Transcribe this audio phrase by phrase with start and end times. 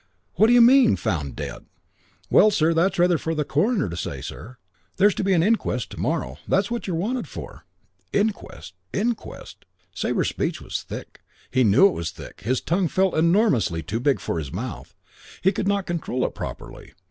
[0.33, 1.67] What d'you mean, found dead?"
[2.31, 4.57] "Well, sir, that's rather for the coroner to say, sir.
[4.97, 6.39] There's to be an inquest to morrow.
[6.47, 7.65] That's what you're wanted for."
[8.11, 8.73] "Inquest?
[8.93, 11.21] Inquest?" Sabre's speech was thick.
[11.51, 12.41] He knew it was thick.
[12.41, 14.95] His tongue felt enormously too big for his mouth.
[15.43, 16.93] He could not control it properly.